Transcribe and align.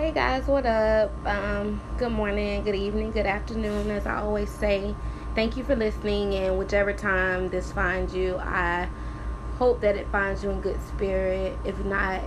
Hey 0.00 0.12
guys, 0.12 0.46
what 0.46 0.64
up? 0.64 1.12
Um, 1.26 1.78
good 1.98 2.12
morning, 2.12 2.64
good 2.64 2.74
evening, 2.74 3.10
good 3.10 3.26
afternoon, 3.26 3.90
as 3.90 4.06
I 4.06 4.16
always 4.16 4.48
say. 4.48 4.94
Thank 5.34 5.58
you 5.58 5.62
for 5.62 5.76
listening, 5.76 6.34
and 6.36 6.58
whichever 6.58 6.94
time 6.94 7.50
this 7.50 7.70
finds 7.70 8.14
you, 8.14 8.38
I 8.38 8.88
hope 9.58 9.82
that 9.82 9.96
it 9.96 10.08
finds 10.08 10.42
you 10.42 10.48
in 10.48 10.62
good 10.62 10.80
spirit. 10.88 11.54
If 11.66 11.84
not, 11.84 12.22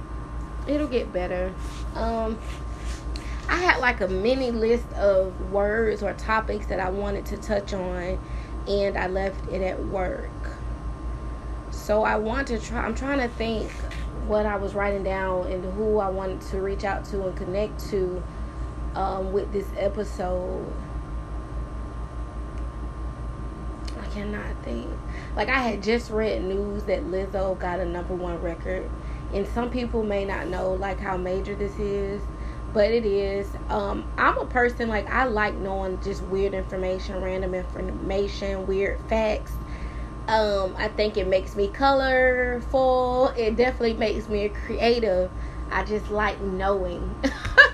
it'll 0.68 0.86
get 0.86 1.12
better. 1.12 1.52
Um, 1.96 2.38
I 3.50 3.56
had 3.56 3.80
like 3.80 4.02
a 4.02 4.08
mini 4.08 4.52
list 4.52 4.86
of 4.94 5.52
words 5.52 6.04
or 6.04 6.14
topics 6.14 6.68
that 6.68 6.80
I 6.80 6.92
wanted 6.92 7.26
to 7.26 7.38
touch 7.38 7.74
on, 7.74 8.20
and 8.68 8.96
I 8.96 9.08
left 9.08 9.52
it 9.52 9.64
at 9.64 9.84
work. 9.86 10.30
So 11.72 12.04
I 12.04 12.18
want 12.18 12.50
to 12.50 12.60
try. 12.60 12.86
I'm 12.86 12.94
trying 12.94 13.18
to 13.18 13.30
think 13.30 13.72
what 14.28 14.46
I 14.46 14.56
was 14.56 14.74
writing 14.74 15.04
down 15.04 15.48
and 15.48 15.64
who 15.74 16.00
I 16.00 16.10
wanted 16.10 16.42
to 16.42 16.62
reach 16.62 16.84
out 16.84 17.06
to 17.06 17.28
and 17.28 17.36
connect 17.36 17.80
to 17.90 18.24
um, 18.96 19.34
with 19.34 19.52
this 19.52 19.68
episode. 19.78 20.72
I 24.00 24.06
cannot 24.14 24.56
think. 24.64 24.90
Like 25.36 25.50
I 25.50 25.60
had 25.60 25.84
just 25.84 26.12
read 26.12 26.44
news 26.44 26.84
that 26.84 27.04
Lizzo 27.04 27.58
got 27.60 27.80
a 27.80 27.86
number 27.86 28.14
one 28.14 28.42
record, 28.42 28.90
and 29.34 29.48
some 29.48 29.70
people 29.70 30.04
may 30.04 30.26
not 30.26 30.48
know 30.48 30.74
like 30.74 31.00
how 31.00 31.18
major 31.18 31.56
this 31.56 31.78
is, 31.80 32.22
but 32.74 32.92
it 32.92 33.06
is. 33.06 33.48
Um, 33.70 34.10
I'm 34.18 34.38
a 34.38 34.46
person 34.46 34.90
like 34.90 35.10
I 35.10 35.26
like 35.26 35.56
knowing 35.56 36.00
just 36.02 36.22
weird 36.24 36.54
information, 36.54 37.22
random 37.22 37.54
information, 37.54 38.68
weird 38.68 39.00
facts 39.10 39.54
um, 40.28 40.76
I 40.78 40.88
think 40.88 41.18
it 41.18 41.28
makes 41.28 41.56
me 41.56 41.68
colorful. 41.68 43.34
It 43.36 43.58
definitely 43.58 43.94
makes 43.96 44.30
me 44.30 44.48
creative. 44.50 45.30
I 45.70 45.84
just 45.84 46.10
like 46.10 46.40
knowing. 46.40 47.14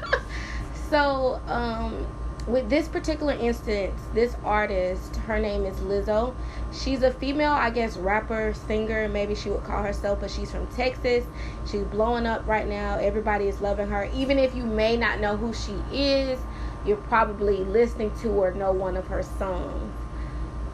so, 0.90 1.40
um, 1.48 2.08
with 2.48 2.68
this 2.68 2.88
particular 2.88 3.34
instance, 3.34 4.02
this 4.16 4.36
artist, 4.44 5.18
her 5.18 5.38
name 5.38 5.66
is 5.66 5.78
Lizzo. 5.78 6.34
She's 6.72 7.04
a 7.04 7.12
female, 7.12 7.52
I 7.52 7.70
guess, 7.70 7.98
rapper, 7.98 8.56
singer, 8.56 9.08
maybe 9.08 9.36
she 9.36 9.52
would 9.52 9.64
call 9.64 9.84
herself, 9.84 10.22
but 10.22 10.32
she's 10.32 10.50
from 10.50 10.66
Texas. 10.68 11.26
She's 11.70 11.84
blowing 11.84 12.26
up 12.26 12.48
right 12.48 12.68
now. 12.68 12.98
Everybody 12.98 13.48
is 13.48 13.62
loving 13.62 13.90
her. 13.90 14.10
Even 14.16 14.40
if 14.40 14.56
you 14.56 14.64
may 14.64 14.98
not 14.98 15.20
know 15.20 15.38
who 15.38 15.54
she 15.54 15.74
is, 15.96 16.40
you're 16.84 16.98
probably 16.98 17.58
listening 17.58 18.12
to 18.22 18.30
or 18.30 18.52
know 18.54 18.72
one 18.72 18.98
of 18.98 19.06
her 19.08 19.22
songs 19.22 19.94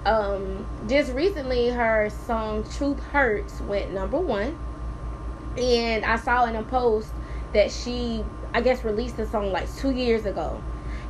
um, 0.05 0.65
just 0.87 1.13
recently 1.13 1.69
her 1.69 2.09
song 2.09 2.63
Truth 2.77 3.03
Hurts 3.05 3.61
went 3.61 3.91
number 3.91 4.19
one. 4.19 4.57
And 5.57 6.05
I 6.05 6.17
saw 6.17 6.45
in 6.45 6.55
a 6.55 6.63
post 6.63 7.11
that 7.53 7.71
she, 7.71 8.23
I 8.53 8.61
guess, 8.61 8.83
released 8.83 9.17
the 9.17 9.25
song 9.25 9.51
like 9.51 9.73
two 9.75 9.91
years 9.91 10.25
ago. 10.25 10.61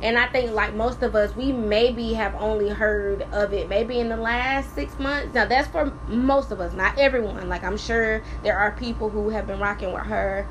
And 0.02 0.18
I 0.18 0.28
think, 0.28 0.52
like 0.52 0.74
most 0.74 1.02
of 1.02 1.14
us, 1.14 1.34
we 1.34 1.52
maybe 1.52 2.12
have 2.14 2.34
only 2.36 2.68
heard 2.68 3.22
of 3.32 3.52
it 3.52 3.68
maybe 3.68 3.98
in 3.98 4.08
the 4.08 4.16
last 4.16 4.74
six 4.74 4.98
months. 4.98 5.34
Now, 5.34 5.46
that's 5.46 5.68
for 5.68 5.92
most 6.06 6.52
of 6.52 6.60
us, 6.60 6.74
not 6.74 6.98
everyone. 6.98 7.48
Like, 7.48 7.64
I'm 7.64 7.78
sure 7.78 8.22
there 8.42 8.58
are 8.58 8.72
people 8.72 9.08
who 9.08 9.30
have 9.30 9.46
been 9.46 9.58
rocking 9.58 9.92
with 9.92 10.04
her 10.04 10.46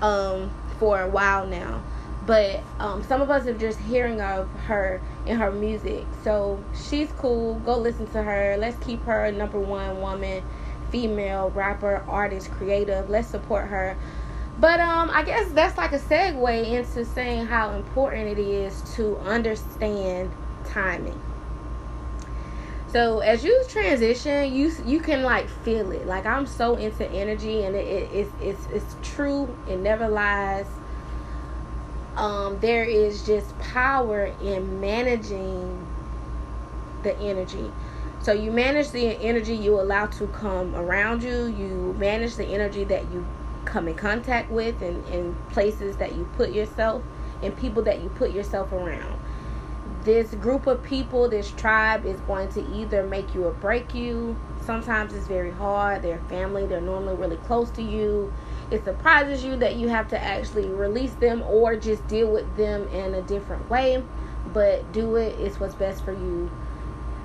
um, 0.00 0.50
for 0.78 1.00
a 1.00 1.08
while 1.08 1.46
now 1.46 1.82
but 2.26 2.60
um, 2.80 3.02
some 3.04 3.22
of 3.22 3.30
us 3.30 3.46
are 3.46 3.56
just 3.56 3.78
hearing 3.80 4.20
of 4.20 4.48
her 4.66 5.00
and 5.26 5.38
her 5.38 5.52
music. 5.52 6.04
So 6.24 6.62
she's 6.74 7.10
cool. 7.12 7.54
Go 7.60 7.78
listen 7.78 8.06
to 8.08 8.22
her. 8.22 8.56
Let's 8.58 8.76
keep 8.84 9.02
her 9.04 9.30
number 9.30 9.60
one 9.60 10.00
woman, 10.00 10.42
female 10.90 11.50
rapper, 11.50 12.04
artist, 12.08 12.50
creative. 12.50 13.08
Let's 13.08 13.28
support 13.28 13.68
her. 13.68 13.96
But 14.58 14.80
um, 14.80 15.10
I 15.12 15.22
guess 15.22 15.50
that's 15.52 15.76
like 15.78 15.92
a 15.92 15.98
segue 15.98 16.66
into 16.66 17.04
saying 17.04 17.46
how 17.46 17.72
important 17.72 18.38
it 18.38 18.40
is 18.40 18.82
to 18.96 19.16
understand 19.18 20.32
timing. 20.64 21.20
So 22.88 23.18
as 23.18 23.44
you 23.44 23.62
transition, 23.68 24.52
you 24.54 24.72
you 24.86 25.00
can 25.00 25.22
like 25.22 25.48
feel 25.48 25.92
it. 25.92 26.06
Like 26.06 26.24
I'm 26.24 26.46
so 26.46 26.76
into 26.76 27.06
energy, 27.10 27.64
and 27.64 27.76
it, 27.76 27.86
it 27.86 28.10
it's 28.12 28.30
it's 28.40 28.66
it's 28.72 28.96
true. 29.02 29.54
It 29.68 29.78
never 29.80 30.08
lies 30.08 30.66
um, 32.16 32.58
there 32.60 32.84
is 32.84 33.24
just 33.26 33.56
power 33.58 34.32
in 34.42 34.80
managing 34.80 35.86
the 37.02 37.16
energy. 37.18 37.70
So 38.20 38.32
you 38.32 38.50
manage 38.50 38.90
the 38.90 39.06
energy 39.06 39.54
you 39.54 39.80
allow 39.80 40.06
to 40.06 40.26
come 40.28 40.74
around 40.74 41.22
you. 41.22 41.46
You 41.46 41.94
manage 41.98 42.36
the 42.36 42.46
energy 42.46 42.84
that 42.84 43.02
you 43.12 43.26
come 43.64 43.86
in 43.88 43.94
contact 43.94 44.50
with 44.50 44.80
and, 44.82 45.04
and 45.06 45.48
places 45.50 45.96
that 45.98 46.16
you 46.16 46.28
put 46.36 46.52
yourself 46.52 47.02
and 47.42 47.56
people 47.56 47.82
that 47.82 48.02
you 48.02 48.08
put 48.10 48.32
yourself 48.32 48.72
around. 48.72 49.20
This 50.02 50.34
group 50.34 50.66
of 50.66 50.82
people, 50.82 51.28
this 51.28 51.50
tribe 51.52 52.06
is 52.06 52.18
going 52.20 52.48
to 52.50 52.66
either 52.74 53.06
make 53.06 53.34
you 53.34 53.44
or 53.44 53.52
break 53.52 53.94
you. 53.94 54.36
Sometimes 54.62 55.12
it's 55.12 55.26
very 55.26 55.50
hard. 55.50 56.02
They're 56.02 56.20
family, 56.28 56.66
they're 56.66 56.80
normally 56.80 57.14
really 57.16 57.36
close 57.36 57.70
to 57.72 57.82
you 57.82 58.32
it 58.70 58.84
surprises 58.84 59.44
you 59.44 59.56
that 59.56 59.76
you 59.76 59.88
have 59.88 60.08
to 60.08 60.22
actually 60.22 60.68
release 60.68 61.12
them 61.14 61.42
or 61.42 61.76
just 61.76 62.06
deal 62.08 62.30
with 62.30 62.56
them 62.56 62.88
in 62.88 63.14
a 63.14 63.22
different 63.22 63.68
way. 63.70 64.02
But 64.52 64.90
do 64.92 65.16
it. 65.16 65.38
It's 65.38 65.58
what's 65.60 65.74
best 65.74 66.04
for 66.04 66.12
you. 66.12 66.50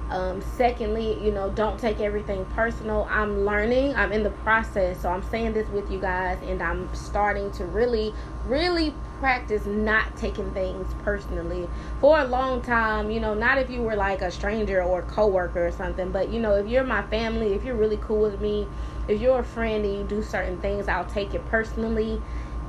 Um, 0.10 0.42
secondly 0.42 1.24
you 1.24 1.32
know 1.32 1.50
don't 1.52 1.80
take 1.80 2.00
everything 2.02 2.46
personal. 2.54 3.08
I'm 3.10 3.46
learning. 3.46 3.96
I'm 3.96 4.12
in 4.12 4.24
the 4.24 4.30
process. 4.30 5.02
So 5.02 5.10
i'm 5.10 5.24
saying 5.24 5.54
this 5.54 5.70
with 5.70 5.90
you 5.90 6.00
guys 6.00 6.38
and 6.44 6.62
i'm 6.62 6.94
starting 6.94 7.50
to 7.52 7.66
really 7.66 8.14
really 8.46 8.94
practice 9.22 9.66
not 9.66 10.18
taking 10.18 10.52
things 10.52 10.94
personally 11.04 11.70
for 12.02 12.20
a 12.20 12.26
long 12.26 12.62
time 12.62 13.10
you 13.10 13.20
know 13.20 13.34
not 13.34 13.58
if 13.58 13.70
you 13.70 13.82
were 13.82 13.96
like 13.96 14.22
a 14.22 14.32
stranger 14.32 14.84
or 14.84 15.00
a 15.00 15.04
coworker 15.04 15.68
or 15.68 15.72
something 15.72 16.12
but 16.12 16.30
you 16.30 16.40
know 16.40 16.56
if 16.56 16.68
you're 16.68 16.84
my 16.84 17.04
family 17.04 17.54
if 17.54 17.64
you're 17.64 17.76
really 17.76 17.98
cool 17.98 18.20
with 18.22 18.42
me 18.42 18.68
if 19.08 19.22
you're 19.22 19.40
a 19.40 19.44
friend 19.44 19.86
and 19.86 19.94
you 19.94 20.04
do 20.04 20.24
certain 20.24 20.60
things, 20.60 20.88
I'll 20.88 21.06
take 21.06 21.34
it 21.34 21.46
personally. 21.48 22.22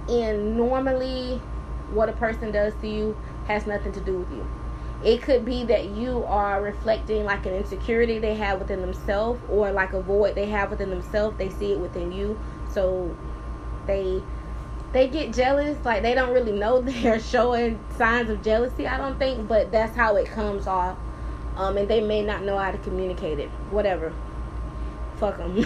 And 0.09 0.57
normally, 0.57 1.41
what 1.91 2.09
a 2.09 2.13
person 2.13 2.51
does 2.51 2.75
to 2.77 2.89
you 2.89 3.17
has 3.47 3.67
nothing 3.67 3.93
to 3.93 4.01
do 4.01 4.19
with 4.19 4.31
you. 4.33 4.47
It 5.05 5.23
could 5.23 5.45
be 5.45 5.65
that 5.65 5.87
you 5.91 6.25
are 6.25 6.63
reflecting 6.63 7.25
like 7.25 7.45
an 7.47 7.55
insecurity 7.55 8.19
they 8.19 8.37
have 8.37 8.61
within 8.61 8.81
themselves 8.81 9.41
or 9.49 9.73
like 9.73 9.93
a 9.93 10.01
void 10.01 10.35
they 10.35 10.47
have 10.47 10.71
within 10.71 10.91
themselves. 10.91 11.37
They 11.39 11.51
see 11.51 11.73
it 11.73 11.81
within 11.81 12.13
you. 12.13 12.39
So 12.71 13.15
they 13.87 14.23
they 14.93 15.09
get 15.09 15.33
jealous. 15.33 15.83
Like 15.85 16.03
they 16.03 16.15
don't 16.15 16.33
really 16.33 16.53
know 16.53 16.81
they're 16.81 17.21
showing 17.21 17.79
signs 17.97 18.31
of 18.31 18.43
jealousy, 18.43 18.87
I 18.87 18.99
don't 18.99 19.19
think, 19.19 19.49
but 19.49 19.73
that's 19.73 19.97
how 19.97 20.17
it 20.17 20.27
comes 20.27 20.67
off. 20.67 20.97
Um, 21.57 21.77
and 21.77 21.89
they 21.89 22.01
may 22.01 22.23
not 22.23 22.45
know 22.45 22.57
how 22.59 22.71
to 22.71 22.79
communicate 22.79 23.39
it. 23.39 23.49
Whatever. 23.71 24.13
Fuck 25.17 25.37
them. 25.37 25.65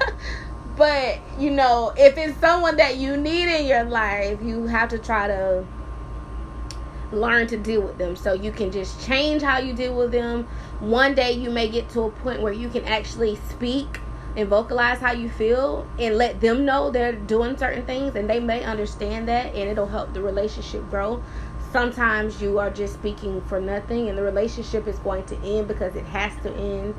but 0.76 1.18
you 1.38 1.50
know, 1.50 1.92
if 1.96 2.16
it's 2.16 2.38
someone 2.40 2.76
that 2.76 2.96
you 2.96 3.16
need 3.16 3.48
in 3.48 3.66
your 3.66 3.84
life, 3.84 4.38
you 4.42 4.66
have 4.66 4.88
to 4.90 4.98
try 4.98 5.26
to 5.26 5.66
learn 7.12 7.46
to 7.46 7.58
deal 7.58 7.82
with 7.82 7.98
them 7.98 8.16
so 8.16 8.32
you 8.32 8.50
can 8.50 8.72
just 8.72 9.04
change 9.06 9.42
how 9.42 9.58
you 9.58 9.74
deal 9.74 9.94
with 9.94 10.12
them. 10.12 10.44
One 10.80 11.14
day 11.14 11.32
you 11.32 11.50
may 11.50 11.68
get 11.68 11.90
to 11.90 12.02
a 12.02 12.10
point 12.10 12.40
where 12.40 12.52
you 12.52 12.70
can 12.70 12.84
actually 12.84 13.36
speak 13.50 14.00
and 14.36 14.48
vocalize 14.48 14.98
how 14.98 15.12
you 15.12 15.28
feel 15.28 15.86
and 15.98 16.16
let 16.16 16.40
them 16.40 16.64
know 16.64 16.90
they're 16.90 17.12
doing 17.12 17.56
certain 17.56 17.84
things 17.84 18.16
and 18.16 18.28
they 18.28 18.40
may 18.40 18.64
understand 18.64 19.28
that 19.28 19.54
and 19.54 19.68
it'll 19.68 19.86
help 19.86 20.12
the 20.14 20.22
relationship 20.22 20.88
grow. 20.90 21.22
Sometimes 21.70 22.40
you 22.42 22.58
are 22.58 22.70
just 22.70 22.94
speaking 22.94 23.40
for 23.42 23.60
nothing 23.60 24.08
and 24.08 24.16
the 24.16 24.22
relationship 24.22 24.86
is 24.86 24.98
going 24.98 25.24
to 25.24 25.36
end 25.42 25.68
because 25.68 25.94
it 25.96 26.04
has 26.06 26.32
to 26.42 26.54
end. 26.54 26.94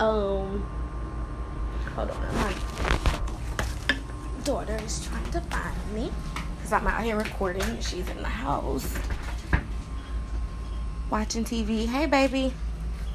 Um 0.00 0.66
Hold 1.94 2.10
on. 2.10 2.34
My 2.34 2.54
daughter 4.44 4.78
is 4.84 5.04
trying 5.04 5.30
to 5.32 5.40
find 5.42 5.94
me 5.94 6.12
because 6.56 6.72
I'm 6.72 6.86
out 6.86 7.02
here 7.02 7.16
recording 7.16 7.62
and 7.62 7.82
she's 7.82 8.08
in 8.08 8.18
the 8.18 8.28
house 8.28 8.96
watching 11.10 11.44
TV. 11.44 11.86
Hey, 11.86 12.06
baby. 12.06 12.52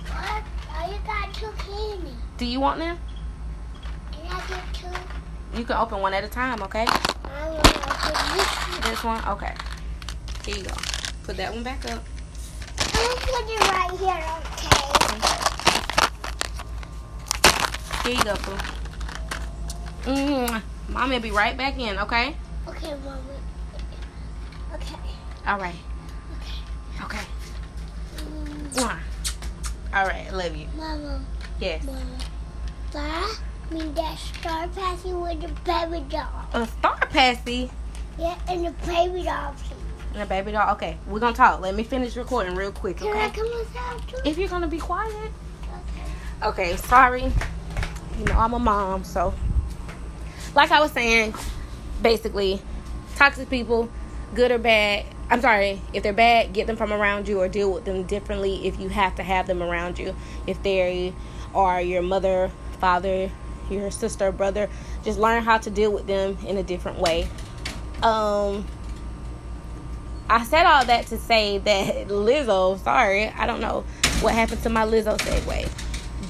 What? 0.07 0.44
Oh, 0.75 0.92
you 0.92 0.98
got 1.06 1.32
two 1.32 1.32
candy. 1.51 2.12
Do 2.38 2.45
you 2.45 2.60
want 2.60 2.80
them? 2.80 2.98
Can 4.12 4.28
I 4.31 4.42
get 4.48 4.74
two? 4.74 5.57
You 5.57 5.66
can 5.66 5.78
open 5.78 6.00
one 6.01 6.13
at 6.13 6.24
a 6.24 6.28
time, 6.28 6.62
okay? 6.63 6.86
I 6.88 7.50
want 7.50 7.63
to 7.63 7.69
open 7.80 8.38
this 8.38 8.90
This 8.90 9.04
one? 9.04 9.24
Okay. 9.28 9.54
Here 10.45 10.57
you 10.57 10.63
go. 10.63 10.74
Put 11.24 11.38
that 11.38 11.54
one 11.54 11.63
back 11.63 11.86
up. 11.92 12.04
I'm 12.78 13.18
put 13.18 13.50
it 13.50 13.60
right 13.72 13.92
here, 14.00 14.24
okay? 14.44 14.84
Here 18.04 18.18
you 18.18 18.24
go, 18.24 18.36
boo. 18.36 18.57
Mm, 20.12 20.62
Mommy 20.90 21.16
will 21.16 21.22
be 21.22 21.31
right 21.31 21.56
back 21.57 21.80
in, 21.80 21.98
okay? 22.00 22.36
Okay, 22.68 22.94
Mama. 23.06 23.19
Okay. 24.74 24.95
All 25.48 25.57
right. 25.60 25.75
Okay. 26.36 27.06
Okay. 27.06 27.25
Mm. 28.18 29.00
All 29.94 30.06
right. 30.07 30.34
Love 30.34 30.56
you. 30.56 30.68
Mama. 30.75 31.22
Yes. 31.60 31.84
Mama. 31.84 32.00
That 32.92 33.40
mean 33.72 33.94
that 33.94 34.18
star 34.18 34.68
passing 34.70 35.20
with 35.20 35.42
the 35.42 35.48
baby 35.64 36.06
doll. 36.10 36.46
A 36.54 36.68
star 36.68 36.98
passy. 37.10 37.72
Yeah, 38.18 38.38
and 38.48 38.66
the 38.66 38.72
baby 38.86 39.24
doll. 39.24 39.54
please. 39.54 39.78
And 40.14 40.22
a 40.22 40.26
baby 40.26 40.52
doll. 40.52 40.74
Okay, 40.74 40.98
we're 41.08 41.20
gonna 41.20 41.36
talk. 41.36 41.62
Let 41.62 41.76
me 41.76 41.84
finish 41.84 42.16
recording 42.16 42.56
real 42.56 42.72
quick, 42.72 42.98
Can 42.98 43.16
I 43.16 43.30
come 43.30 43.48
inside 43.48 44.08
too? 44.08 44.18
If 44.26 44.38
you're 44.38 44.50
gonna 44.50 44.68
be 44.68 44.80
quiet. 44.80 45.32
Okay. 46.44 46.72
Okay, 46.72 46.76
sorry. 46.78 47.32
You 48.20 48.26
know, 48.26 48.34
I'm 48.34 48.54
a 48.54 48.60
mom, 48.60 49.04
so 49.04 49.34
like 50.56 50.72
I 50.72 50.80
was 50.82 50.92
saying, 50.92 51.34
basically, 52.02 52.62
toxic 53.16 53.50
people, 53.50 53.90
good 54.36 54.52
or 54.52 54.60
bad. 54.60 55.06
I'm 55.30 55.42
sorry, 55.42 55.82
if 55.94 56.04
they're 56.04 56.14
bad, 56.14 56.54
get 56.54 56.68
them 56.68 56.76
from 56.76 56.94
around 56.94 57.28
you 57.28 57.40
or 57.40 57.48
deal 57.48 57.72
with 57.72 57.86
them 57.86 58.04
differently 58.04 58.68
if 58.68 58.80
you 58.80 58.90
have 58.90 59.16
to 59.16 59.24
have 59.24 59.48
them 59.48 59.64
around 59.64 59.98
you. 59.98 60.16
If 60.46 60.62
they 60.62 61.14
are 61.54 61.82
your 61.82 62.02
mother, 62.02 62.52
father, 62.80 63.32
your 63.70 63.92
sister, 63.92 64.32
brother, 64.32 64.70
just 65.04 65.20
learn 65.20 65.44
how 65.44 65.58
to 65.58 65.70
deal 65.70 65.92
with 65.92 66.08
them 66.08 66.38
in 66.46 66.58
a 66.58 66.64
different 66.64 67.00
way. 67.00 67.28
Um 68.02 68.66
I 70.30 70.46
said 70.46 70.66
all 70.66 70.86
that 70.86 71.08
to 71.08 71.18
say 71.18 71.58
that 71.60 72.08
Lizzo, 72.08 72.80
sorry, 72.84 73.28
I 73.28 73.46
don't 73.46 73.62
know 73.62 73.86
what 74.22 74.34
happened 74.34 74.64
to 74.64 74.70
my 74.70 74.86
Lizzo 74.86 75.18
segue 75.18 75.70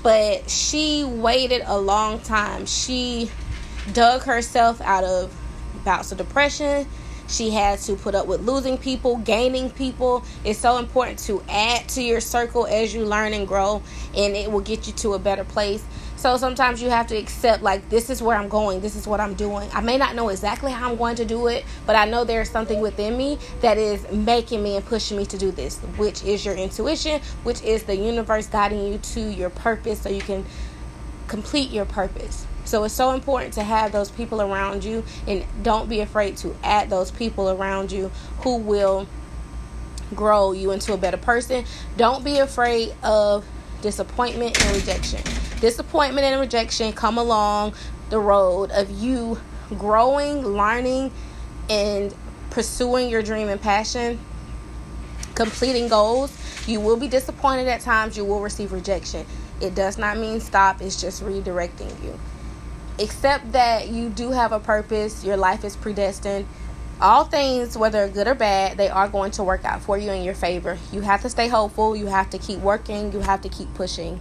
but 0.04 0.50
she 0.50 1.06
waited 1.06 1.64
a 1.66 1.78
long 1.80 2.20
time. 2.20 2.66
She 2.66 3.32
dug 3.94 4.24
herself 4.24 4.82
out 4.82 5.06
of 5.06 5.34
bouts 5.86 6.12
of 6.12 6.18
depression. 6.18 6.86
She 7.28 7.52
had 7.52 7.80
to 7.80 7.96
put 7.96 8.16
up 8.16 8.28
with 8.28 8.42
losing 8.42 8.78
people, 8.78 9.18
gaining 9.18 9.70
people. 9.72 10.24
It's 10.44 10.60
so 10.60 10.78
important 10.78 11.20
to 11.20 11.42
add 11.50 11.88
to 11.90 12.04
your 12.04 12.22
circle 12.22 12.68
as 12.68 12.94
you 12.94 13.06
learn 13.06 13.34
and 13.34 13.48
grow, 13.48 13.82
and 14.16 14.36
it 14.36 14.52
will 14.52 14.62
get 14.62 14.88
you 14.88 14.94
to 14.94 15.14
a 15.14 15.20
better 15.20 15.44
place. 15.44 15.84
So 16.16 16.38
sometimes 16.38 16.82
you 16.82 16.90
have 16.90 17.08
to 17.08 17.18
accept, 17.18 17.64
like, 17.64 17.90
this 17.90 18.10
is 18.10 18.22
where 18.22 18.38
I'm 18.38 18.48
going, 18.48 18.80
this 18.80 18.96
is 18.96 19.06
what 19.06 19.20
I'm 19.20 19.34
doing. 19.34 19.70
I 19.74 19.82
may 19.82 19.98
not 19.98 20.16
know 20.16 20.30
exactly 20.30 20.72
how 20.72 20.90
I'm 20.90 20.96
going 20.96 21.18
to 21.18 21.26
do 21.26 21.48
it, 21.48 21.66
but 21.86 21.98
I 21.98 22.06
know 22.06 22.24
there's 22.24 22.50
something 22.50 22.80
within 22.80 23.18
me 23.18 23.40
that 23.60 23.78
is 23.78 24.10
making 24.10 24.64
me 24.64 24.78
and 24.78 24.86
pushing 24.86 25.18
me 25.18 25.26
to 25.26 25.38
do 25.38 25.52
this, 25.52 25.80
which 25.98 26.24
is 26.24 26.46
your 26.46 26.56
intuition, 26.56 27.20
which 27.44 27.62
is 27.64 27.84
the 27.84 27.96
universe 27.98 28.48
guiding 28.48 28.88
you 28.88 29.00
to 29.00 29.20
your 29.20 29.50
purpose 29.50 30.00
so 30.00 30.10
you 30.10 30.22
can 30.22 30.46
complete 31.28 31.72
your 31.72 31.86
purpose. 31.86 32.46
So 32.66 32.84
it's 32.86 32.94
so 32.94 33.12
important 33.12 33.54
to 33.56 33.64
have 33.64 33.92
those 33.92 34.10
people 34.10 34.42
around 34.42 34.84
you 34.84 35.04
and 35.28 35.46
don't 35.64 35.90
be 35.90 36.00
afraid 36.00 36.38
to 36.38 36.56
add 36.64 36.90
those 36.90 37.12
people 37.12 37.50
around 37.50 37.92
you 37.92 38.10
who 38.40 38.58
will 38.58 39.08
grow 40.16 40.52
you 40.52 40.72
into 40.72 40.94
a 40.94 40.98
better 40.98 41.18
person. 41.18 41.66
Don't 41.98 42.24
be 42.24 42.40
afraid 42.40 42.94
of 43.04 43.46
disappointment 43.82 44.62
and 44.64 44.76
rejection. 44.76 45.22
Disappointment 45.60 46.26
and 46.26 46.40
rejection 46.40 46.94
come 46.94 47.18
along 47.18 47.74
the 48.10 48.20
road 48.20 48.72
of 48.72 48.90
you 48.92 49.40
growing, 49.78 50.46
learning, 50.46 51.12
and 51.70 52.14
pursuing 52.50 53.10
your 53.10 53.22
dream 53.22 53.50
and 53.50 53.62
passion, 53.62 54.20
completing 55.36 55.88
goals. 55.88 56.38
You 56.68 56.80
will 56.80 56.98
be 56.98 57.08
disappointed 57.08 57.68
at 57.68 57.82
times, 57.82 58.16
you 58.16 58.24
will 58.24 58.40
receive 58.40 58.72
rejection. 58.72 59.26
It 59.64 59.76
does 59.76 59.98
not 59.98 60.18
mean 60.18 60.42
stop, 60.42 60.82
it's 60.82 61.00
just 61.00 61.24
redirecting 61.24 62.04
you. 62.04 62.20
Accept 63.00 63.54
that 63.54 63.88
you 63.88 64.10
do 64.10 64.32
have 64.32 64.52
a 64.52 64.60
purpose, 64.60 65.24
your 65.24 65.38
life 65.38 65.64
is 65.64 65.78
predestined. 65.78 66.46
All 67.00 67.24
things, 67.24 67.78
whether 67.78 68.10
good 68.10 68.28
or 68.28 68.36
bad, 68.36 68.78
they 68.78 68.90
are 68.90 69.08
going 69.08 69.32
to 69.32 69.44
work 69.44 69.64
out 69.64 69.82
for 69.82 69.98
you 69.98 70.12
in 70.12 70.22
your 70.24 70.36
favor. 70.36 70.78
You 70.92 71.00
have 71.02 71.22
to 71.22 71.30
stay 71.30 71.48
hopeful, 71.48 71.96
you 71.96 72.08
have 72.08 72.30
to 72.32 72.38
keep 72.38 72.60
working, 72.60 73.14
you 73.14 73.22
have 73.22 73.42
to 73.42 73.50
keep 73.50 73.74
pushing. 73.74 74.20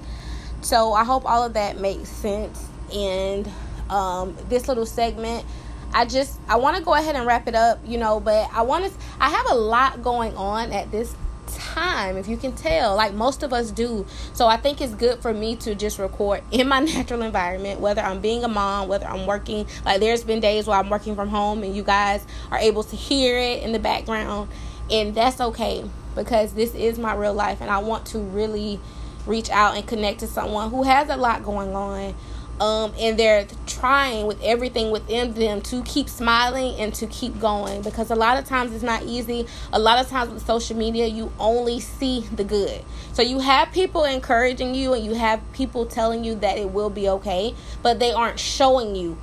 So, 0.60 0.92
I 0.92 1.02
hope 1.02 1.24
all 1.26 1.42
of 1.42 1.54
that 1.54 1.80
makes 1.80 2.08
sense. 2.08 2.64
And 2.94 3.50
um, 3.90 4.36
this 4.48 4.68
little 4.68 4.86
segment, 4.86 5.44
I 5.92 6.04
just 6.06 6.38
I 6.48 6.56
want 6.56 6.76
to 6.76 6.82
go 6.84 6.94
ahead 6.94 7.16
and 7.16 7.26
wrap 7.26 7.48
it 7.48 7.54
up, 7.56 7.80
you 7.84 7.98
know, 7.98 8.20
but 8.20 8.48
I 8.52 8.62
want 8.62 8.84
to 8.84 8.92
I 9.20 9.28
have 9.28 9.46
a 9.50 9.54
lot 9.54 10.02
going 10.02 10.36
on 10.36 10.72
at 10.72 10.90
this 10.92 11.14
time 11.56 12.16
if 12.16 12.28
you 12.28 12.36
can 12.36 12.52
tell. 12.52 12.96
Like 12.96 13.14
most 13.14 13.42
of 13.42 13.52
us 13.52 13.70
do. 13.70 14.06
So 14.32 14.46
i 14.46 14.56
think 14.56 14.80
it's 14.80 14.94
good 14.94 15.20
for 15.20 15.32
me 15.32 15.56
to 15.56 15.74
just 15.74 15.98
record 15.98 16.42
in 16.50 16.68
my 16.68 16.80
natural 16.94 17.22
environment 17.22 17.80
whether 17.80 18.02
i'm 18.02 18.20
being 18.20 18.44
a 18.44 18.48
mom 18.48 18.88
whether 18.88 19.06
i'm 19.06 19.26
working. 19.26 19.66
Like 19.84 20.00
there's 20.00 20.24
been 20.24 20.40
days 20.40 20.66
where 20.66 20.78
i'm 20.78 20.90
working 20.90 21.14
from 21.14 21.28
home 21.28 21.62
and 21.62 21.74
you 21.74 21.82
guys 21.82 22.26
are 22.50 22.58
able 22.58 22.84
to 22.84 22.96
hear 22.96 23.38
it 23.38 23.62
in 23.62 23.72
the 23.72 23.78
background 23.78 24.50
and 24.90 25.14
that's 25.14 25.40
okay 25.40 25.84
because 26.14 26.52
this 26.52 26.74
is 26.74 26.98
my 26.98 27.14
real 27.14 27.34
life 27.34 27.60
and 27.60 27.70
i 27.70 27.78
want 27.78 28.04
to 28.06 28.18
really 28.18 28.80
reach 29.26 29.50
out 29.50 29.76
and 29.76 29.86
connect 29.86 30.20
to 30.20 30.26
someone 30.26 30.70
who 30.70 30.82
has 30.82 31.08
a 31.08 31.16
lot 31.16 31.44
going 31.44 31.74
on 31.74 32.14
um, 32.62 32.94
and 32.96 33.18
they're 33.18 33.44
trying 33.66 34.24
with 34.28 34.40
everything 34.40 34.92
within 34.92 35.34
them 35.34 35.60
to 35.62 35.82
keep 35.82 36.08
smiling 36.08 36.78
and 36.78 36.94
to 36.94 37.08
keep 37.08 37.40
going 37.40 37.82
because 37.82 38.08
a 38.12 38.14
lot 38.14 38.38
of 38.38 38.44
times 38.44 38.72
it's 38.72 38.84
not 38.84 39.02
easy. 39.02 39.48
A 39.72 39.80
lot 39.80 39.98
of 39.98 40.08
times 40.08 40.30
with 40.30 40.46
social 40.46 40.76
media, 40.76 41.08
you 41.08 41.32
only 41.40 41.80
see 41.80 42.20
the 42.20 42.44
good. 42.44 42.84
So 43.14 43.22
you 43.22 43.40
have 43.40 43.72
people 43.72 44.04
encouraging 44.04 44.76
you 44.76 44.92
and 44.92 45.04
you 45.04 45.14
have 45.14 45.40
people 45.52 45.86
telling 45.86 46.22
you 46.22 46.36
that 46.36 46.56
it 46.56 46.70
will 46.70 46.88
be 46.88 47.08
okay, 47.08 47.52
but 47.82 47.98
they 47.98 48.12
aren't 48.12 48.38
showing 48.38 48.94
you 48.94 49.18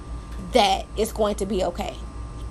that 0.52 0.86
it's 0.98 1.14
going 1.14 1.36
to 1.36 1.46
be 1.46 1.64
okay. 1.64 1.96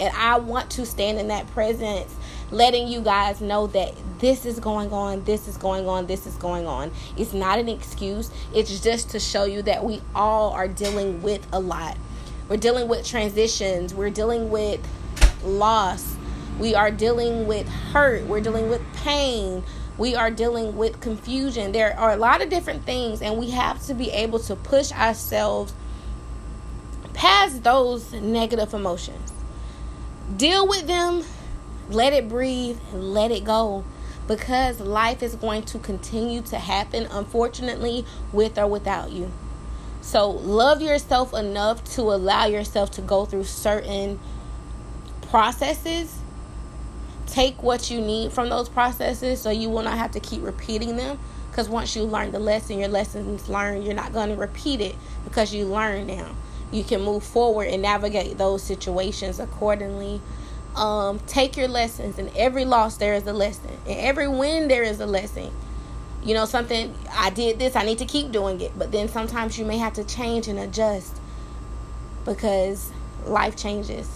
And 0.01 0.11
I 0.17 0.39
want 0.39 0.71
to 0.71 0.87
stand 0.87 1.19
in 1.19 1.29
that 1.29 1.47
presence, 1.49 2.15
letting 2.51 2.89
you 2.89 3.01
guys 3.01 3.41
know 3.41 3.67
that 3.69 3.95
this 4.19 4.47
is 4.47 4.59
going 4.59 4.93
on, 4.93 5.25
this 5.25 5.49
is 5.49 5.57
going 5.57 5.87
on, 5.87 6.07
this 6.07 6.27
is 6.27 6.35
going 6.37 6.67
on. 6.67 6.91
It's 7.17 7.33
not 7.33 7.59
an 7.59 7.69
excuse, 7.69 8.31
it's 8.55 8.81
just 8.81 9.11
to 9.11 9.21
show 9.21 9.45
you 9.45 9.63
that 9.63 9.85
we 9.85 10.01
all 10.15 10.53
are 10.53 10.69
dealing 10.69 11.23
with 11.23 11.47
a 11.53 11.61
lot. 11.61 11.97
We're 12.49 12.57
dealing 12.57 12.89
with 12.89 13.07
transitions, 13.07 13.95
we're 13.95 14.11
dealing 14.11 14.51
with 14.51 14.81
loss, 15.45 16.17
we 16.59 16.75
are 16.75 16.91
dealing 16.91 17.47
with 17.47 17.69
hurt, 17.69 18.27
we're 18.27 18.41
dealing 18.41 18.69
with 18.69 18.83
pain. 18.95 19.63
We 19.97 20.15
are 20.15 20.31
dealing 20.31 20.77
with 20.77 21.01
confusion. 21.01 21.73
There 21.73 21.99
are 21.99 22.13
a 22.13 22.17
lot 22.17 22.41
of 22.41 22.51
different 22.51 22.85
things, 22.85 23.21
and 23.21 23.37
we 23.37 23.51
have 23.51 23.85
to 23.87 23.95
be 23.95 24.13
able 24.13 24.39
to 24.39 24.55
push 24.55 24.93
ourselves 24.93 25.75
past 27.15 27.65
those 27.65 28.13
negative 28.13 28.75
emotions 28.75 29.33
deal 30.37 30.67
with 30.69 30.87
them, 30.87 31.25
let 31.89 32.13
it 32.13 32.29
breathe, 32.29 32.79
let 32.93 33.31
it 33.31 33.45
go. 33.45 33.85
Because 34.27 34.81
life 34.81 35.23
is 35.23 35.35
going 35.35 35.63
to 35.65 35.79
continue 35.79 36.43
to 36.43 36.59
happen, 36.59 37.07
unfortunately, 37.11 38.05
with 38.33 38.59
or 38.59 38.67
without 38.67 39.11
you. 39.11 39.33
So, 40.03 40.31
love 40.31 40.83
yourself 40.83 41.33
enough 41.33 41.83
to 41.95 42.03
allow 42.03 42.47
yourself 42.47 42.91
to 42.93 43.01
go 43.01 43.25
through 43.25 43.45
certain 43.45 44.21
processes. 45.23 46.19
Take 47.27 47.63
what 47.63 47.91
you 47.91 48.01
need 48.01 48.33
from 48.33 48.49
those 48.49 48.69
processes 48.69 49.41
so 49.41 49.51
you 49.51 49.71
will 49.71 49.83
not 49.83 49.97
have 49.97 50.13
to 50.13 50.21
keep 50.21 50.43
repeating 50.43 50.97
them. 50.97 51.19
Because 51.51 51.69
once 51.69 51.97
you 51.97 52.03
learn 52.05 52.31
the 52.31 52.39
lesson, 52.39 52.79
your 52.79 52.89
lessons 52.89 53.49
learned, 53.49 53.85
you're 53.85 53.95
not 53.95 54.13
going 54.13 54.29
to 54.29 54.37
repeat 54.37 54.81
it 54.81 54.95
because 55.25 55.55
you 55.55 55.65
learn 55.65 56.07
now 56.07 56.35
you 56.71 56.85
can 56.85 57.03
move 57.03 57.23
forward 57.23 57.69
and 57.69 57.83
navigate 57.83 58.39
those 58.39 58.63
situations 58.63 59.41
accordingly. 59.41 60.21
Um, 60.79 61.19
take 61.27 61.57
your 61.57 61.69
lessons. 61.69 62.19
In 62.19 62.31
every 62.37 62.65
loss, 62.65 62.97
there 62.97 63.15
is 63.15 63.27
a 63.27 63.33
lesson. 63.33 63.71
In 63.87 63.99
every 63.99 64.29
win, 64.29 64.69
there 64.69 64.83
is 64.83 65.01
a 65.01 65.07
lesson. 65.07 65.51
You 66.25 66.35
know, 66.35 66.45
something, 66.45 66.95
I 67.13 67.31
did 67.31 67.59
this, 67.59 67.77
I 67.77 67.85
need 67.85 67.99
to 67.99 68.05
keep 68.05 68.33
doing 68.33 68.61
it. 68.61 68.73
But 68.79 68.93
then 68.93 69.09
sometimes 69.09 69.59
you 69.59 69.65
may 69.65 69.79
have 69.79 69.95
to 69.95 70.05
change 70.05 70.49
and 70.49 70.59
adjust 70.59 71.21
because 72.25 72.93
life 73.25 73.57
changes. 73.57 74.09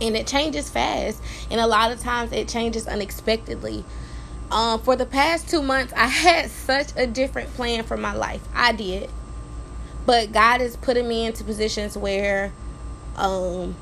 And 0.00 0.16
it 0.16 0.26
changes 0.26 0.68
fast. 0.68 1.22
And 1.50 1.60
a 1.60 1.66
lot 1.66 1.92
of 1.92 2.00
times 2.00 2.32
it 2.32 2.48
changes 2.48 2.86
unexpectedly. 2.86 3.84
Um, 4.50 4.80
for 4.80 4.96
the 4.96 5.06
past 5.06 5.48
two 5.48 5.62
months, 5.62 5.92
I 5.96 6.06
had 6.06 6.50
such 6.50 6.88
a 6.96 7.06
different 7.06 7.54
plan 7.54 7.84
for 7.84 7.96
my 7.96 8.14
life. 8.14 8.42
I 8.54 8.72
did 8.72 9.10
but 10.06 10.32
God 10.32 10.60
is 10.60 10.76
putting 10.76 11.08
me 11.08 11.26
into 11.26 11.44
positions 11.44 11.96
where 11.96 12.52
um 13.16 13.76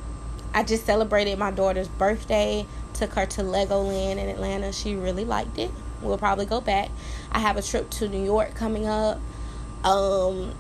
I 0.55 0.63
just 0.63 0.85
celebrated 0.85 1.39
my 1.39 1.51
daughter's 1.51 1.89
birthday, 1.89 2.67
took 2.95 3.15
her 3.15 3.27
to 3.27 3.43
Legoland 3.43 4.13
in 4.19 4.29
Atlanta. 4.29 4.73
She 4.73 4.95
really 4.95 5.25
liked 5.25 5.59
it. 5.59 5.71
We'll 6.03 6.19
probably 6.19 6.47
go 6.47 6.61
back. 6.61 6.91
I 7.31 7.39
have 7.39 7.57
a 7.57 7.63
trip 7.63 7.89
to 7.91 8.09
New 8.09 8.25
York 8.25 8.55
coming 8.55 8.87
up. 8.87 9.21
Um 9.85 10.55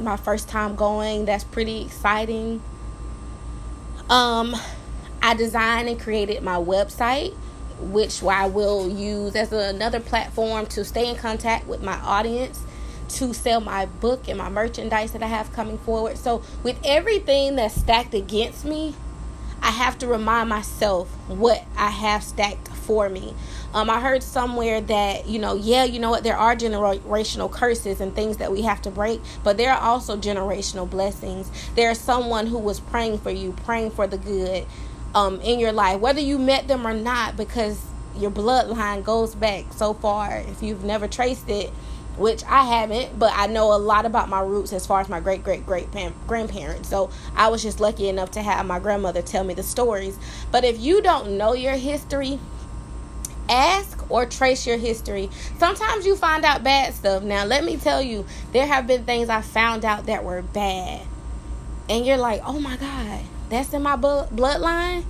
my 0.00 0.16
first 0.16 0.48
time 0.48 0.76
going. 0.76 1.24
That's 1.24 1.44
pretty 1.44 1.82
exciting. 1.82 2.62
Um 4.08 4.56
I 5.22 5.34
designed 5.34 5.88
and 5.88 6.00
created 6.00 6.42
my 6.42 6.56
website 6.56 7.34
which 7.80 8.22
I 8.24 8.46
will 8.46 8.88
use 8.88 9.36
as 9.36 9.52
another 9.52 10.00
platform 10.00 10.66
to 10.66 10.84
stay 10.84 11.08
in 11.08 11.16
contact 11.16 11.68
with 11.68 11.82
my 11.82 11.96
audience 12.00 12.60
to 13.08 13.32
sell 13.32 13.60
my 13.60 13.86
book 13.86 14.28
and 14.28 14.38
my 14.38 14.48
merchandise 14.48 15.12
that 15.12 15.22
I 15.22 15.26
have 15.26 15.52
coming 15.52 15.78
forward. 15.78 16.18
So, 16.18 16.42
with 16.62 16.78
everything 16.84 17.56
that's 17.56 17.74
stacked 17.74 18.14
against 18.14 18.64
me, 18.64 18.94
I 19.62 19.70
have 19.70 19.98
to 19.98 20.06
remind 20.06 20.48
myself 20.48 21.08
what 21.28 21.64
I 21.76 21.90
have 21.90 22.22
stacked 22.22 22.68
for 22.68 23.08
me. 23.08 23.34
Um, 23.74 23.90
I 23.90 24.00
heard 24.00 24.22
somewhere 24.22 24.80
that, 24.80 25.26
you 25.26 25.38
know, 25.38 25.54
yeah, 25.54 25.84
you 25.84 25.98
know 25.98 26.10
what, 26.10 26.22
there 26.22 26.36
are 26.36 26.56
generational 26.56 27.50
curses 27.50 28.00
and 28.00 28.14
things 28.14 28.38
that 28.38 28.50
we 28.50 28.62
have 28.62 28.80
to 28.82 28.90
break, 28.90 29.20
but 29.44 29.58
there 29.58 29.72
are 29.72 29.80
also 29.80 30.16
generational 30.16 30.88
blessings. 30.88 31.50
There's 31.74 31.98
someone 31.98 32.46
who 32.46 32.58
was 32.58 32.80
praying 32.80 33.18
for 33.18 33.30
you, 33.30 33.52
praying 33.64 33.90
for 33.90 34.06
the 34.06 34.16
good 34.16 34.64
um, 35.14 35.40
in 35.40 35.58
your 35.58 35.72
life, 35.72 36.00
whether 36.00 36.20
you 36.20 36.38
met 36.38 36.68
them 36.68 36.86
or 36.86 36.94
not, 36.94 37.36
because 37.36 37.84
your 38.16 38.30
bloodline 38.30 39.04
goes 39.04 39.34
back 39.34 39.72
so 39.72 39.92
far. 39.94 40.38
If 40.38 40.62
you've 40.62 40.84
never 40.84 41.06
traced 41.06 41.48
it, 41.50 41.70
which 42.18 42.44
I 42.44 42.64
haven't, 42.64 43.18
but 43.18 43.32
I 43.34 43.46
know 43.46 43.72
a 43.74 43.78
lot 43.78 44.04
about 44.04 44.28
my 44.28 44.40
roots 44.40 44.72
as 44.72 44.86
far 44.86 45.00
as 45.00 45.08
my 45.08 45.20
great 45.20 45.44
great 45.44 45.64
great 45.64 45.88
grandparents. 46.26 46.88
So 46.88 47.10
I 47.36 47.48
was 47.48 47.62
just 47.62 47.80
lucky 47.80 48.08
enough 48.08 48.32
to 48.32 48.42
have 48.42 48.64
my 48.66 48.78
grandmother 48.78 49.22
tell 49.22 49.44
me 49.44 49.54
the 49.54 49.62
stories. 49.62 50.18
But 50.50 50.64
if 50.64 50.80
you 50.80 51.00
don't 51.00 51.38
know 51.38 51.54
your 51.54 51.76
history, 51.76 52.38
ask 53.48 54.10
or 54.10 54.26
trace 54.26 54.66
your 54.66 54.76
history. 54.76 55.30
Sometimes 55.58 56.06
you 56.06 56.16
find 56.16 56.44
out 56.44 56.62
bad 56.62 56.94
stuff. 56.94 57.22
Now, 57.22 57.44
let 57.44 57.64
me 57.64 57.76
tell 57.76 58.02
you, 58.02 58.26
there 58.52 58.66
have 58.66 58.86
been 58.86 59.04
things 59.04 59.28
I 59.28 59.40
found 59.42 59.84
out 59.84 60.06
that 60.06 60.24
were 60.24 60.42
bad. 60.42 61.02
And 61.88 62.04
you're 62.04 62.18
like, 62.18 62.42
oh 62.44 62.60
my 62.60 62.76
God, 62.76 63.20
that's 63.48 63.72
in 63.72 63.82
my 63.82 63.96
bloodline? 63.96 65.04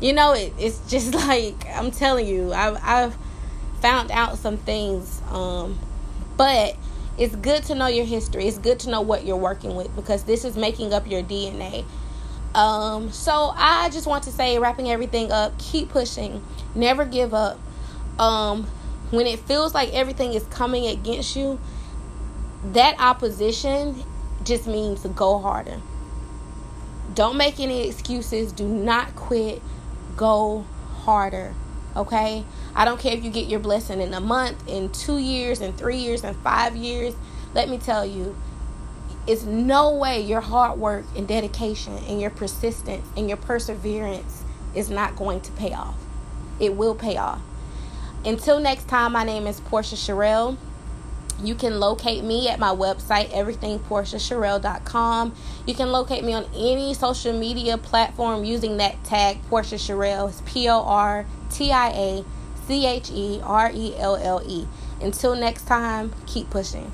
You 0.00 0.12
know, 0.12 0.32
it, 0.32 0.52
it's 0.58 0.78
just 0.90 1.14
like, 1.26 1.66
I'm 1.68 1.90
telling 1.90 2.26
you, 2.26 2.52
I've, 2.52 2.78
I've 2.82 3.16
found 3.80 4.10
out 4.10 4.38
some 4.38 4.56
things 4.56 5.20
um, 5.30 5.78
but 6.42 6.74
it's 7.18 7.36
good 7.36 7.62
to 7.62 7.74
know 7.76 7.86
your 7.86 8.04
history. 8.04 8.48
It's 8.48 8.58
good 8.58 8.80
to 8.80 8.90
know 8.90 9.00
what 9.00 9.24
you're 9.24 9.36
working 9.36 9.76
with 9.76 9.94
because 9.94 10.24
this 10.24 10.44
is 10.44 10.56
making 10.56 10.92
up 10.92 11.08
your 11.08 11.22
DNA. 11.22 11.84
Um, 12.52 13.12
so 13.12 13.52
I 13.54 13.90
just 13.90 14.08
want 14.08 14.24
to 14.24 14.32
say, 14.32 14.58
wrapping 14.58 14.90
everything 14.90 15.30
up, 15.30 15.56
keep 15.56 15.90
pushing, 15.90 16.44
never 16.74 17.04
give 17.04 17.32
up. 17.32 17.60
Um, 18.18 18.64
when 19.12 19.28
it 19.28 19.38
feels 19.38 19.72
like 19.72 19.92
everything 19.92 20.34
is 20.34 20.42
coming 20.46 20.86
against 20.86 21.36
you, 21.36 21.60
that 22.72 22.96
opposition 22.98 24.02
just 24.42 24.66
means 24.66 25.06
go 25.14 25.38
harder. 25.38 25.80
Don't 27.14 27.36
make 27.36 27.60
any 27.60 27.86
excuses. 27.86 28.50
Do 28.50 28.66
not 28.66 29.14
quit. 29.14 29.62
Go 30.16 30.66
harder. 31.04 31.54
Okay? 31.96 32.44
I 32.74 32.84
don't 32.84 32.98
care 32.98 33.14
if 33.16 33.24
you 33.24 33.30
get 33.30 33.48
your 33.48 33.60
blessing 33.60 34.00
in 34.00 34.14
a 34.14 34.20
month, 34.20 34.66
in 34.68 34.90
two 34.90 35.18
years, 35.18 35.60
in 35.60 35.72
three 35.72 35.98
years, 35.98 36.24
in 36.24 36.34
five 36.34 36.76
years. 36.76 37.14
Let 37.54 37.68
me 37.68 37.78
tell 37.78 38.06
you, 38.06 38.34
it's 39.26 39.44
no 39.44 39.94
way 39.94 40.20
your 40.20 40.40
hard 40.40 40.78
work 40.78 41.04
and 41.16 41.28
dedication 41.28 41.96
and 42.08 42.20
your 42.20 42.30
persistence 42.30 43.06
and 43.16 43.28
your 43.28 43.36
perseverance 43.36 44.42
is 44.74 44.90
not 44.90 45.16
going 45.16 45.40
to 45.42 45.52
pay 45.52 45.72
off. 45.72 45.96
It 46.58 46.76
will 46.76 46.94
pay 46.94 47.16
off. 47.16 47.40
Until 48.24 48.60
next 48.60 48.88
time, 48.88 49.12
my 49.12 49.24
name 49.24 49.46
is 49.46 49.60
Portia 49.60 49.96
Cherelle. 49.96 50.56
You 51.42 51.54
can 51.54 51.80
locate 51.80 52.24
me 52.24 52.48
at 52.48 52.58
my 52.58 52.70
website, 52.70 53.30
everythingportiacherelle.com. 53.30 55.34
You 55.66 55.74
can 55.74 55.92
locate 55.92 56.24
me 56.24 56.32
on 56.34 56.44
any 56.54 56.92
social 56.94 57.32
media 57.32 57.78
platform 57.78 58.44
using 58.44 58.76
that 58.78 59.04
tag, 59.04 59.38
Portia 59.48 59.76
Cherelle. 59.76 60.28
It's 60.28 60.42
P 60.44 60.68
O 60.68 60.82
R 60.82 61.24
T 61.50 61.70
I 61.72 61.88
A 61.90 62.24
C 62.66 62.86
H 62.86 63.10
E 63.10 63.40
R 63.42 63.70
E 63.74 63.96
L 63.96 64.16
L 64.16 64.42
E. 64.46 64.66
Until 65.00 65.34
next 65.34 65.66
time, 65.66 66.12
keep 66.26 66.50
pushing. 66.50 66.92